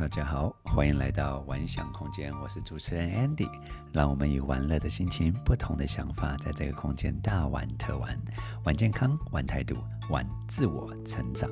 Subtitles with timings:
[0.00, 3.46] 大家好，欢迎来到玩想空间，我是主持人 Andy。
[3.92, 8.18] 让我们以玩乐的心情、不同的想法，在这个空间大玩特玩，
[8.64, 9.76] 玩健康、玩态度、
[10.08, 11.50] 玩自我成长。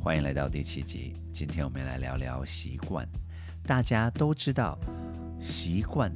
[0.00, 3.04] 欢迎来到第七集，今天我们来聊聊习惯。
[3.64, 4.78] 大家都知道，
[5.40, 6.08] 习惯。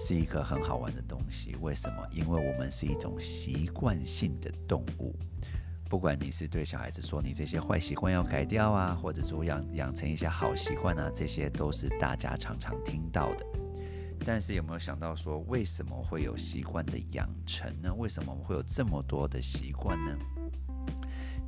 [0.00, 2.06] 是一个很好玩的东西，为什么？
[2.12, 5.12] 因为我们是一种习惯性的动物。
[5.90, 13.44] 不管你是对小孩子说你这些坏习惯要改掉啊，或者说养养成一些好习惯啊，这些都是大家常常听到的。
[14.24, 17.92] 但是有没有想到说，为什么会有习惯的养成呢？
[17.92, 20.16] 为什么我们会有这么多的习惯呢？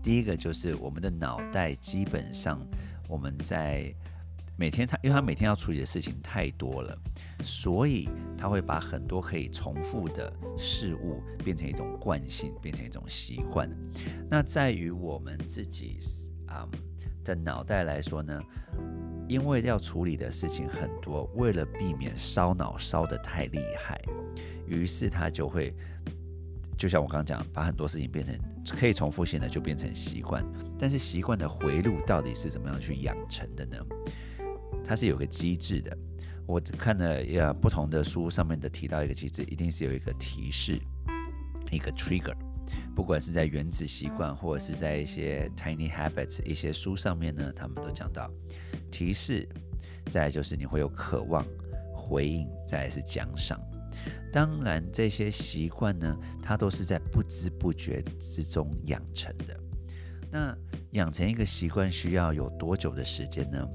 [0.02, 2.60] 第一个就是我们的脑袋基本上
[3.08, 3.94] 我们在。
[4.60, 6.94] 每天他，因为他每天要处理的事情太多了，
[7.42, 13.70] 所以他会把很多可以重复的事物变成一种惯性，变成一种习惯。
[14.28, 15.98] 那在于我们自己
[16.46, 16.68] 啊
[17.24, 18.38] 的脑袋来说呢，
[19.26, 23.98] 因为要处理的事情很多，为了避免烧脑烧得太厉害，
[24.66, 25.74] 于是他就会，
[26.76, 28.38] 就像我刚刚讲，把很多事情变成
[28.78, 30.44] 可以重复性的，就变成习惯。
[30.78, 33.78] 但是习惯的回路到底是怎么样去养成的呢？
[34.90, 35.96] 它是有个机制的，
[36.44, 40.80] 我只看了呀不同的书上面的提到一个机制，一定是有一个提示，
[41.70, 42.34] 一个 trigger。
[42.92, 48.28] 不管是在原子习惯，或者是在一些 tiny habits 一些书上面呢，他们都讲到
[48.90, 49.48] 提示。
[50.10, 51.46] 再就是你会有渴望
[51.94, 53.60] 回应，再是奖赏。
[54.32, 59.56] 当然这些习惯呢，它都是在不知不觉之中养成的。
[60.32, 60.56] 那
[60.92, 63.68] 养成一个习惯需要有多久的时间呢？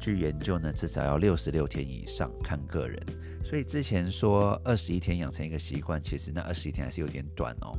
[0.00, 3.00] 据研究呢，至少要六十六天以上，看个人。
[3.42, 7.76] 所以之前说二十一天养成一个习惯，其实那二十一天还是有点短哦。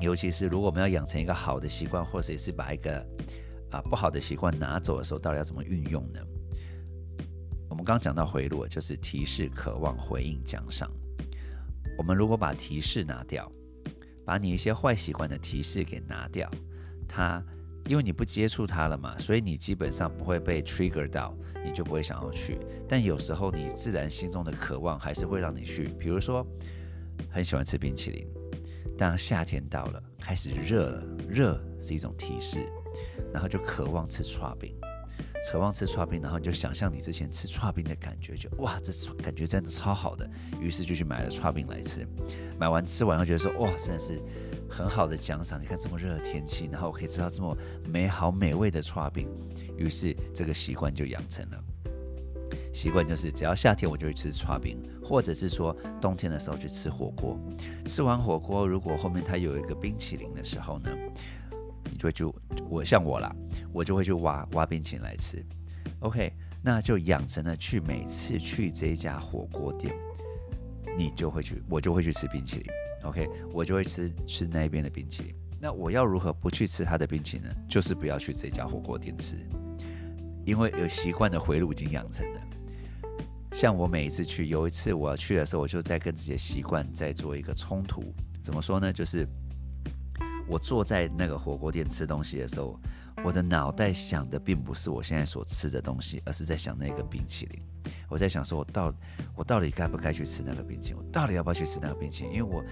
[0.00, 2.98] 尤其是如果我们要养成一个好的习惯，或者是把一个
[3.70, 6.20] 啊不好的习惯拿走的时候，到底要怎么运用呢？
[7.68, 10.90] 我们刚刚讲到回路，就是提示、渴望、回应、奖赏。
[11.98, 13.50] 我们如果把提示拿掉，
[14.24, 16.50] 把你一些坏习惯的提示给拿掉，
[17.08, 17.42] 它。
[17.88, 22.58] 因为你不接触它了嘛，所以你基本上不会被 trigger 到，你就不会想要去。
[22.88, 25.88] 但有时候你自然心中的渴望还是会让你去。
[25.98, 26.46] 比如说，
[27.30, 28.26] 很喜欢吃冰淇淋，
[28.98, 32.66] 当夏天到了，开始热了，热是一种提示，
[33.32, 34.74] 然后就渴望吃刨冰，
[35.48, 38.92] 渴望吃剉冰，然后你就想象你之前吃剉冰的感觉，就哇，这
[39.22, 40.28] 感觉真的超好的，
[40.60, 42.06] 于是就去买了剉冰来吃。
[42.58, 44.20] 买完吃完后觉得说，哇，真的是。
[44.68, 47.56] 很好的奖赏，你看这么热的天气，然后我可以吃到这么
[47.88, 49.30] 美好美味的剉冰，
[49.76, 51.64] 于是这个习惯就养成了。
[52.74, 57.38] 习惯就是只要夏天我就会吃剉冰，或者是说冬天的时候去吃火锅。
[57.84, 60.90] 吃完火锅，如果后面它有一个冰淇淋的时候呢，
[61.88, 62.34] 你就就
[62.68, 63.32] 我像我啦，
[63.76, 65.44] 我就会去挖挖冰淇淋来吃。
[66.00, 66.32] OK，
[66.62, 69.94] 那就养成了去每次去这家火锅店，
[70.96, 72.66] 你就会去，我就会去吃冰淇淋。
[73.02, 75.34] OK，我就会吃吃那边的冰淇淋。
[75.60, 77.54] 那我要如何不去吃他的冰淇淋呢？
[77.68, 79.36] 就是不要去这家火锅店吃，
[80.46, 82.40] 因为有习惯的回路已经养成了。
[83.52, 88.02] 像我每一次去，有一次我要去的时候，我就在跟自己的习惯在做一个冲突。
[88.42, 88.90] 怎么说呢？
[88.90, 89.26] 就是
[90.48, 92.78] 我坐在那个火锅店吃东西的时候，
[93.24, 97.62] 我的脑袋想的并不是我现在所吃的东西，而是在想那个冰淇淋。
[98.08, 98.94] 我在想说，我到
[99.34, 100.98] 我到底该不该去吃那个冰淇淋？
[100.98, 102.34] 我到底要不要去吃那个冰淇淋？
[102.34, 102.64] 因为我。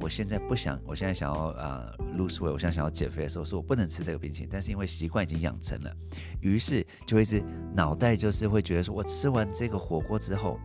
[0.00, 5.92] 我现在不想，我现在想要啊、lose weight，我现在想要减肥的时候，说我不能吃这个冰淇淋，但是因为习惯已经养成了，
[6.40, 7.42] 于是就一直
[7.74, 10.56] 脑袋就是会觉得说，我吃完这个火锅之后，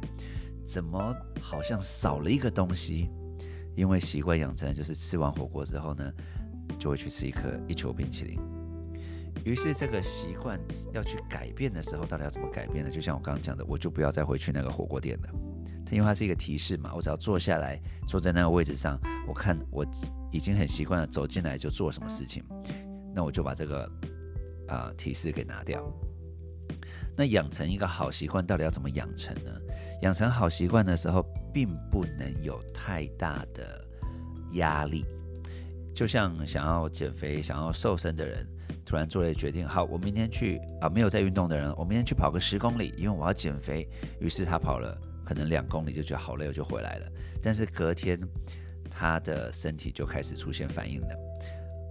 [0.63, 3.09] 怎么好像少了一个东西？
[3.75, 6.13] 因为习惯养成，就是吃完火锅之后呢，
[6.77, 8.39] 就会去吃一颗一球冰淇淋。
[9.43, 10.59] 于是这个习惯
[10.93, 12.89] 要去改变的时候，到底要怎么改变呢？
[12.89, 15.29] 就像我刚刚讲的，我就不要再回去那个火锅店了。
[15.85, 17.77] 它因为它是一个提示嘛，我只要坐下来，
[18.07, 18.97] 坐在那个位置上，
[19.27, 19.85] 我看我
[20.31, 22.41] 已经很习惯了，走进来就做什么事情，
[23.13, 23.91] 那我就把这个
[24.67, 25.83] 啊、提示给拿掉。
[27.17, 29.51] 那养成一个好习惯到底要怎么养成呢？
[30.03, 33.85] 养成好习惯的时候，并不能有太大的
[34.53, 35.03] 压力。
[35.93, 38.47] 就像想要减肥、想要瘦身的人，
[38.85, 43.87] 突然做了决定，好，我明天去啊，没有在运动的人，我明天去跑个十公里，因为我要减肥。
[44.19, 44.97] 于是他跑了。
[45.25, 47.07] 可能两公里就觉得好累，我就回来了。
[47.41, 48.19] 但是隔天，
[48.91, 51.15] 他的身体就开始出现反应了，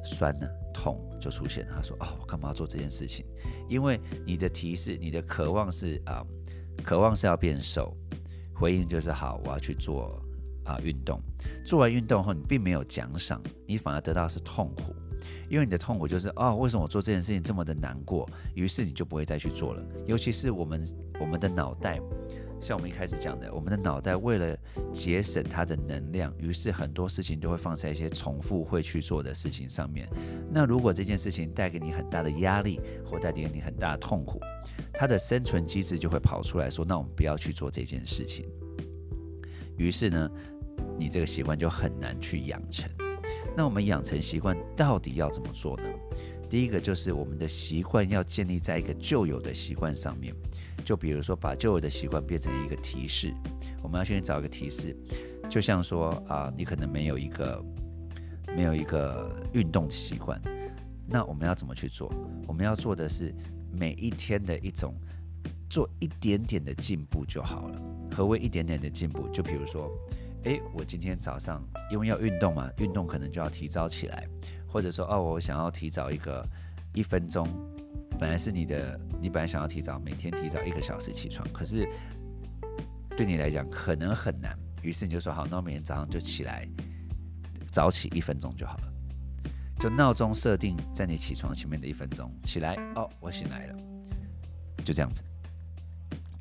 [0.04, 1.72] 酸呢，痛就出现了。
[1.74, 3.24] 他说：“哦，我干嘛要做这件事情？
[3.70, 6.22] 因为你的提示，你的渴望是啊、
[6.84, 7.96] 渴望是要变瘦，
[8.54, 10.22] 回应就是好，我要去做
[10.64, 11.20] 啊运动，
[11.64, 14.94] 做完运动后你并没有奖赏，你反而得到是痛苦，
[15.48, 18.28] 因为你的痛苦就是、哦，为什么我做这件事情这么的难过？
[18.54, 19.84] 于是你就不会再去做了。
[20.06, 20.82] 尤其是我们
[21.20, 22.00] 我们的脑袋。
[22.60, 24.56] 像我们一开始讲的，我们的脑袋为了
[24.92, 30.08] 节省它的能量，于是很多事情都会放在一些重复会去做的事情上面。
[30.48, 34.40] 那如果这件事情带给你很大的压力，或带给你很大的痛苦，
[34.94, 38.48] 它的生存机制就会跑出来说：“那我们不要去做这件事情。”
[39.76, 40.30] 于是呢，
[40.96, 42.90] 你这个习惯就很难去养成。
[43.56, 45.84] 那我们养成习惯到底要怎么做呢？
[46.48, 50.34] 第一个就是我们的习惯要建立在一个旧有的习惯上面，
[50.84, 53.32] 就比如说把旧有的习惯变成一个提示，
[53.82, 54.94] 我们要先找一个提示，
[55.48, 57.64] 就像说啊，你可能没有一个
[58.54, 60.40] 没有一个运动习惯，
[61.06, 62.12] 那我们要怎么去做？
[62.46, 63.34] 我们要做的是
[63.70, 64.94] 每一天的一种
[65.70, 67.80] 做一点点的进步就好了。
[68.14, 69.26] 何谓一点点的进步？
[69.28, 69.90] 就比如说，
[70.44, 74.28] 诶，我今天早上因为要运动嘛，运动可能就要提早起来。
[74.66, 76.42] 或者说，哦，我想要提早一个
[76.94, 77.46] 一分钟，
[78.18, 81.86] 本来是你的，你本来想要提早每天提早一个小时起床，可是
[83.14, 86.66] 对你来讲可能很难，于是你就说好，那我每天早上就起来，
[87.70, 88.92] 早起一分钟就好了，
[89.78, 93.76] 就闹钟设定在你起床前面的一分钟，起来，哦，我醒来了，
[94.82, 95.22] 就这样子，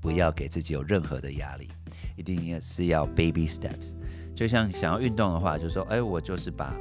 [0.01, 1.69] 不要给自己有任何的压力，
[2.18, 3.94] 一定也是要 baby steps，
[4.36, 6.75] 就像想要运动的话，就说，哎，我就是把。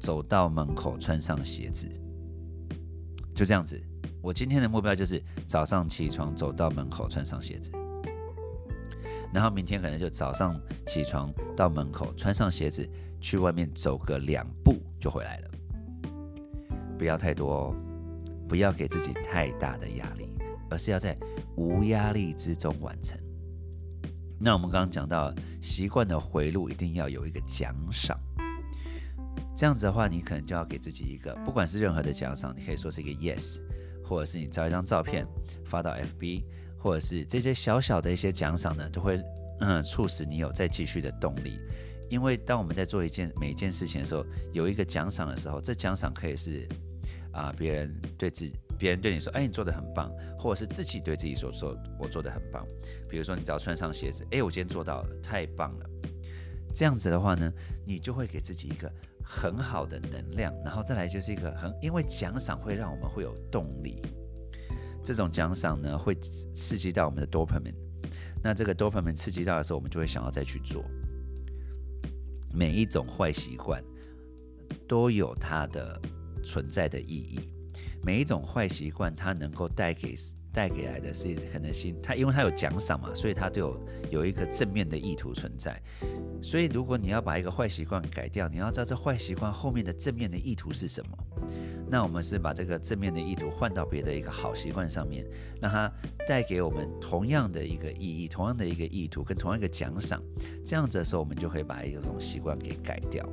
[0.00, 1.88] 走到门口，穿上鞋子，
[3.34, 3.82] 就这样子。
[4.20, 7.72] 我今天的目标就是早上起床，走到门口，穿上鞋子。
[9.32, 12.86] 然后明天可能就早上起床到门口，穿上鞋子，
[13.18, 15.50] 去外面走个两步就回来了。
[16.98, 17.74] 不要太多哦，
[18.46, 20.28] 不要给自己太大的压力，
[20.74, 21.16] 而是要在
[21.56, 23.18] 无压力之中完成。
[24.40, 28.18] 那我们刚刚讲到习惯的回路，一定要有一个奖赏。
[29.56, 33.60] 这样子的话，你可能就要给自己一个，不管是任何的奖赏，你可以说是一个 yes，
[34.04, 35.24] 或者是你照一张照片
[35.64, 36.42] 发到 FB，
[36.76, 39.22] 或者是这些小小的一些奖赏呢，都会
[39.60, 41.60] 嗯促使你有再继续的动力。
[42.10, 46.68] 因为当我们在做一件每一件事情的时候，有一个奖赏的时候，这奖赏可以是
[47.32, 52.66] 啊别人对自己，别人对你说，哎，你做的很棒，或者是自己对自己说说，我做的很棒。
[53.08, 55.90] 比如说你只要穿上鞋子，哎，我今天做到了，太棒了。
[56.74, 57.52] 这样子的话呢，
[57.86, 58.90] 你就会给自己一个。
[59.26, 64.02] 很好的能量，然后再来就是一个很，因为奖赏会让我们会有动力，
[65.02, 67.74] 这种奖赏呢会刺激到我们的 dopamine，
[68.42, 70.84] 那这个 dopamine 刺激到的时候，我们就会想要再去做。
[72.52, 73.82] 每一种坏习惯
[74.86, 75.98] 都有它的
[76.44, 77.48] 存在的意义，
[78.04, 80.14] 每一种坏习惯它能够带给。
[80.54, 85.82] 带给来的是可能性，它因为它有奖赏嘛，所以它都有有一个正面的意图存在。
[86.40, 91.18] 所以如果你要把一个坏习惯改掉，你要知道这坏习惯后面的正面的意图是什么。
[91.90, 95.26] 那我们是把这个正面的意图换到别的一个好习惯上面，
[95.60, 95.92] 让它
[96.24, 100.22] 带给我们同样的一个意义、同样的一个意图跟同样一个奖赏。
[100.64, 103.28] 这样子的时候，我们就会把一个这种习惯给改掉。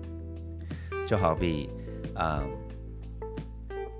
[1.08, 1.70] 就好比，
[2.16, 2.71] 啊、嗯。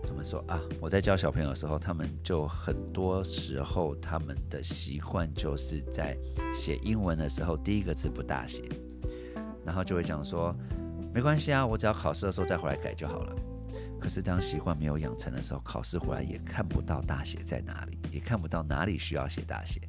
[0.04, 0.60] 怎么说啊？
[0.80, 6.18] 我在教小朋友的时候，他们就很多时候他们的习惯就是在
[6.54, 8.64] 写英文的时候，第一个字不大写，
[9.64, 10.56] 然后就会讲说
[11.14, 13.36] 没关系啊，我只要考试的时候再回来改就好了。
[14.00, 19.80] 可是当习惯没有养成的时候，考试回来也看不到大写在哪里，也看不到哪里需要写大写。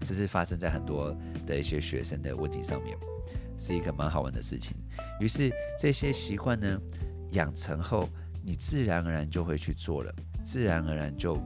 [0.00, 2.96] 这是发生在很多的一些学生的问题上面，
[3.56, 4.76] 是一个蛮好玩的事情。
[5.18, 6.78] 于是这些习惯呢，
[7.32, 8.06] 养成后。
[8.44, 11.36] 你自然而然就会去做了，自然而然就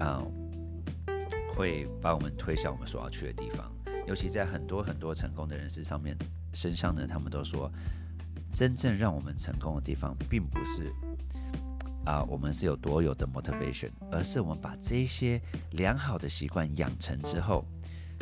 [0.00, 0.20] 啊、
[1.54, 3.70] 会把我们推向我们所要去的地方。
[4.06, 6.16] 尤其在很多很多成功的人士上面
[6.52, 7.70] 身上呢，他们都说，
[8.52, 10.92] 真正让我们成功的地方，并不是
[12.04, 17.64] 啊、我们是有多有的 motivation，而是我们把这些良好的习惯养成之后，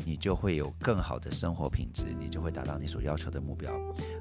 [0.04, 3.72] 你就会有更好的生活品质，你就会达到你所要求的目标。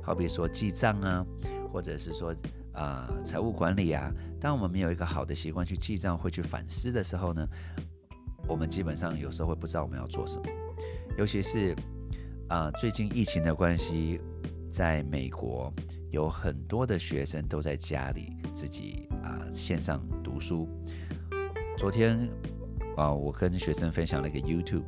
[0.02, 1.26] 好比说记账啊，
[1.72, 2.34] 或者是说。
[2.74, 7.48] 啊、财务管理啊，当我们没有一个好的习惯去记账、会去反思的时候呢，
[8.48, 10.46] 我们基本上有时候会不知道我们要做什么。
[11.18, 11.76] 尤其是
[12.48, 14.20] 啊、最近疫情的关系，
[14.72, 15.74] 在美国
[16.10, 20.68] 有很多的学生都在家里自己啊、线上读书。
[21.78, 22.30] 昨天
[22.98, 24.84] 啊、我跟学生分享了一个 YouTube。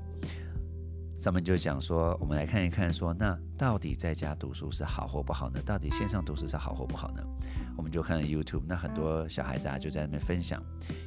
[1.24, 5.62] 上面就讲说，我们来看一看说，那到底在家读书是好或不好呢？
[5.66, 7.24] 到底线上读书是好或不好呢？
[7.78, 10.62] 我们就看 YouTube，那很多小孩子啊就在那边分享。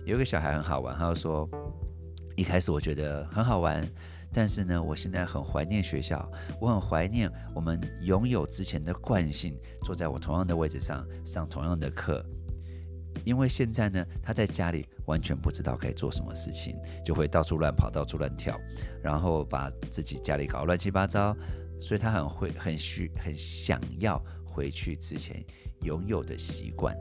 [0.06, 1.46] 有一个小孩很好玩，他就说，
[2.34, 3.86] 一开始我觉得很好玩，
[4.32, 6.26] 但是呢，我现在很怀念学校，
[6.62, 12.24] 我很怀念我们拥有之前的惯性，坐在我同样的位置上上同样的课。
[13.24, 18.58] 因为现在呢，他在家里完全不知道该做什么事情，就会到处乱跑，到处乱跳，
[19.02, 21.36] 然后把自己家里搞乱七八糟，
[21.80, 25.44] 所以他很会很需很想要回去之前
[25.82, 26.96] 拥有的习惯。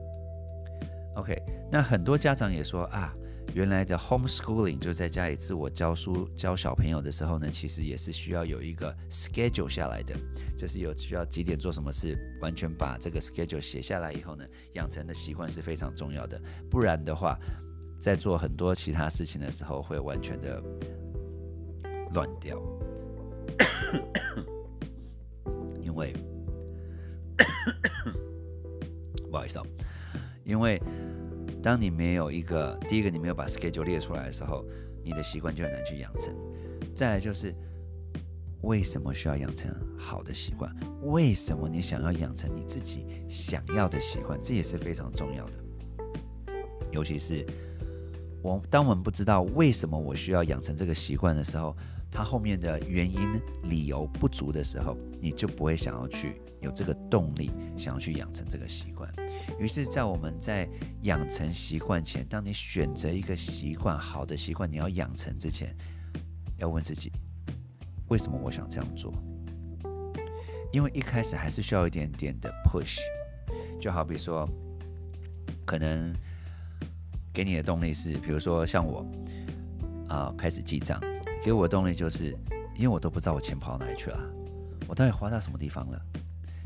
[1.15, 1.35] OK，
[1.71, 3.13] 那很多家长也说啊。
[3.55, 10.13] 原来的 homeschooling 就在家里自我教书教小朋友的时候呢，其实也是需要有一个 schedule 下来的，
[10.57, 16.37] 就是有需要几点做什么事，完全把这个 schedule 写下来以后呢，养成的习惯是非常重要的。
[16.69, 17.39] 不然的话，
[17.97, 20.61] 在做很多其他事情的时候，会完全的
[22.13, 22.61] 乱掉。
[25.81, 26.11] 因为
[29.31, 29.65] 不好意思哦，
[30.43, 30.77] 因为。
[31.65, 34.63] 当你没有一个，第一个你没有把 schedule 列出来的时候，
[35.03, 36.31] 你的习惯就很难去养成。
[36.93, 37.51] 再来就是，
[38.61, 40.71] 为什么需要养成好的习惯？
[41.01, 44.39] 为什么你想要养成你自己想要的习惯？
[44.43, 45.53] 这也是非常重要的。
[46.91, 47.43] 尤其是
[48.43, 51.75] 我，当我们不知道为什么我需要养成这个习惯的时候，
[52.11, 59.09] 它后面的原因、理由不足的时候，你就不会想要去有这个动力，想要去养成这个习惯。
[59.59, 60.67] 于是，在我们在
[61.03, 65.73] 养成习惯前，当你选择一个习惯，好的习惯你要养成之前，
[66.57, 67.11] 要问自己，
[68.09, 69.13] 为什么我想这样做？
[70.73, 72.97] 因为一开始还是需要一点点的 push，
[73.79, 74.49] 就好比说，
[75.65, 76.11] 可能
[77.31, 79.05] 给你的动力是，比如说像我，
[80.09, 80.99] 啊、开始记账，
[81.43, 82.35] 给我的动力就是，
[82.75, 84.19] 因为我都不知道我钱跑哪里去了，
[84.87, 86.01] 我到底花到什么地方了。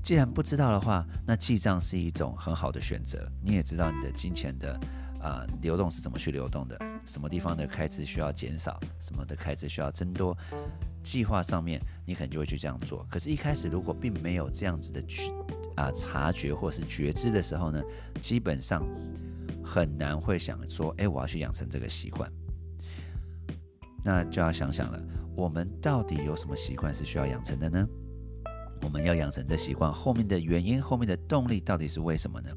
[0.01, 3.29] 既然不知道的话，那记账是一种很好的选择。
[3.43, 4.79] 你也知道你的金钱的
[5.21, 10.35] 啊、流动是怎么去流动的，什么地方的开支需要减少，什么的开支需要增多，
[11.03, 13.05] 计划上面你可能就会去这样做。
[13.09, 15.31] 可是，一开始如果并没有这样子的去
[15.75, 17.81] 啊、察觉或是觉知的时候呢，
[18.21, 18.81] 基本上
[19.63, 22.31] 很难会想说，哎，我要去养成这个习惯。
[24.03, 25.01] 那就要想想了，
[25.35, 27.85] 我们到底有什么习惯是需要养成的呢？
[28.81, 32.49] 我们要养成这习惯，后面的原因、后面的动力到底是为什么呢？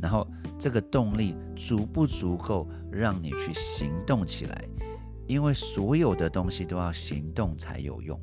[0.00, 0.26] 然后
[0.58, 4.64] 这个动力足不足够让你去行动起来？
[5.26, 8.18] 因为所有的东西都要行动才有用。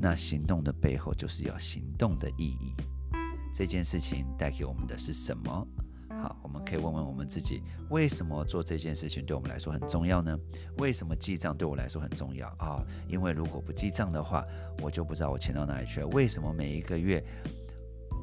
[0.00, 2.74] 那行动的背后就是要行动的意义。
[3.54, 5.68] 这件事情带给我们的是什么？
[6.22, 7.60] 好，我们可以问问我们自己：
[7.90, 10.38] 为什么做这件事情对我们来说很重要呢？
[10.78, 12.80] 为什么记账对我来说很重要啊？
[13.08, 14.44] 因为如果不记账的话，
[14.80, 16.06] 我就不知道我钱到哪里去了。
[16.08, 17.20] 为什么每一个月，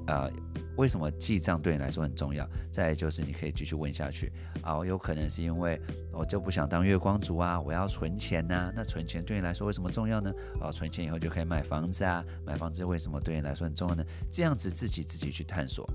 [0.07, 0.31] 呃，
[0.77, 2.47] 为什么记账对你来说很重要？
[2.71, 5.77] 再就是你可以继续问下去啊，有可能是因为
[6.13, 10.31] 我就不想当月光族啊，我要存钱呐，那存钱对你来说为什么重要呢？
[10.61, 14.05] 啊，存钱以后就可以买房子啊，买房子为什么对你来说很重要呢？
[14.31, 15.85] 这样子自己自己去探索，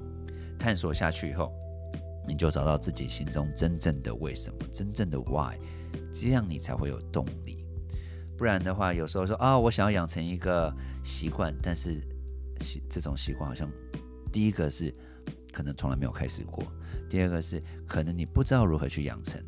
[0.59, 1.51] 探索下去以后。
[2.27, 5.59] 你就找到自己心中真正的为什么，真正的 why，
[6.13, 7.65] 这样你才会有动力。
[8.37, 12.01] 不然的话，有时候说啊、我想要养成一个习惯，但是
[12.61, 13.71] 习这种习惯好像
[14.33, 14.93] 第一个是
[15.53, 16.65] 可能从来没有开始过，
[17.09, 19.41] 第二个是可能你不知道如何去养成。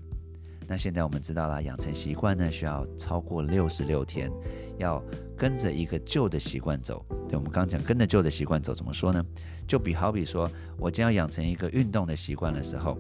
[0.69, 4.31] 那现在我们知道了，养成习惯呢，需要超过六十六天，
[4.79, 5.03] 要
[5.37, 7.05] 跟着一个旧的习惯走。
[7.29, 9.25] 对，我们刚刚讲跟着旧的习惯走，怎么说呢？
[9.69, 12.99] 就比好比说，我将要养成一个运动的习惯的时候，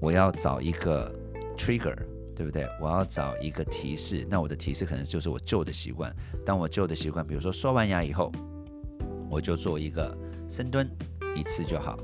[0.00, 1.12] 我要找一个
[1.56, 1.96] trigger，
[2.36, 2.68] 对不对？
[2.80, 4.26] 我要找一个提示。
[4.30, 6.14] 那我的提示可能就是我旧的习惯。
[6.44, 8.30] 当我旧的习惯，比如说刷完牙以后，
[9.28, 10.16] 我就做一个
[10.48, 10.88] 深蹲，
[11.34, 11.98] 一次就好。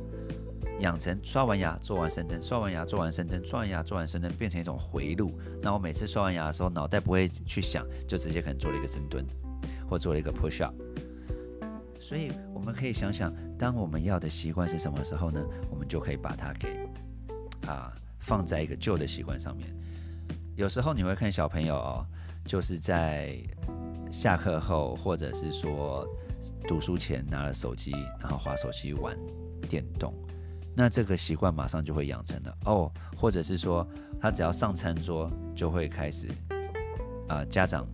[0.81, 5.39] 养成刷完牙做完深蹲，刷完牙做完深蹲，刷完牙做完深蹲，变成一种回路。
[5.63, 9.25] 那我每次刷完牙的时候，脑袋不会去想，就直接可能做了一个深蹲，
[9.89, 10.75] 或做了一个 push up。
[11.99, 15.41] 所以我们可以想想，当我们要的习惯是什么时候呢？
[15.71, 16.89] 我们就可以把它给
[17.67, 19.69] 啊放在一个旧的习惯上面。
[20.57, 22.07] 有时候你会看小朋友哦，
[22.47, 23.37] 就是在
[24.11, 26.07] 下课后，或者是说
[26.67, 29.15] 读书前拿了手机，然后滑手机玩
[29.69, 30.15] 电动。
[30.77, 33.87] 那这个习惯马上就会养成了哦，或者是说
[34.21, 36.29] 他只要上餐桌就会开始
[37.29, 37.87] 啊、家长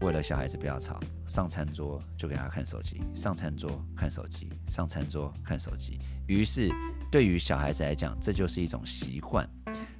[0.00, 6.00] 为了小孩子不要吵，上餐桌就给他看手机，上餐桌看手机，上餐桌看手机。
[6.26, 6.68] 于是
[7.10, 9.48] 对于小孩子来讲，这就是一种习惯，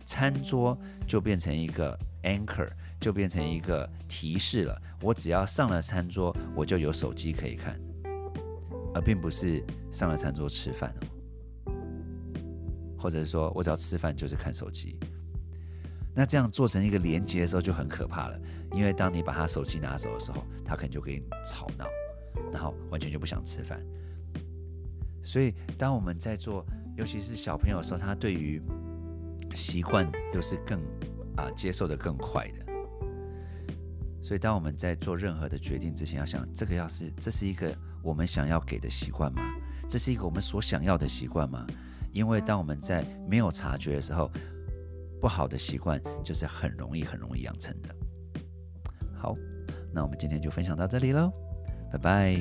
[0.04, 2.68] 餐桌就变成一个 anchor，
[2.98, 4.82] 就变成一个提示了。
[5.00, 7.78] 我只要上了餐桌，我就有手机可以看，
[8.94, 11.06] 而并不是上了餐桌吃饭哦。
[13.02, 14.96] 或者是说我只要吃饭就是看手机，
[16.14, 18.40] 那这样做成一个连接的时候就很可怕了，
[18.72, 21.84] 因为当你把他手机拿走的时候，他可能就给你吵闹，
[22.52, 23.84] 然后完全就不想吃饭。
[25.20, 26.64] 所以当我们在做，
[26.96, 28.62] 尤其是小朋友的时候，他对于
[29.52, 30.80] 习惯又是更
[31.36, 32.72] 啊接受的更快的。
[34.22, 39.42] 所以当我们在做任何的决定之前，要想这个要是这是一个我们想要给的习惯吗？
[39.88, 41.66] 这是一个我们所想要的习惯吗？
[42.12, 44.30] 因为当我们在没有察觉的时候，
[45.20, 47.94] 不好的习惯就是很容易、很容易养成的。
[49.16, 49.34] 好，
[49.92, 51.32] 那我们今天就分享到这里喽，
[51.90, 52.36] 拜拜。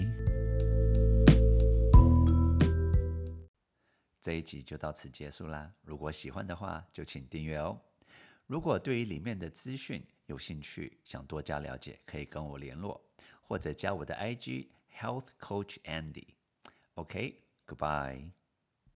[4.21, 5.71] 这一集就到此结束啦。
[5.81, 7.79] 如果喜欢的话，就请订阅哦。
[8.45, 13.01] 如果对于里面的资讯有兴趣，想多加了解，可以跟我联络，
[13.41, 14.67] 或者加我的 IG
[14.99, 16.27] Health Coach Andy。
[16.95, 18.40] OK，Goodbye。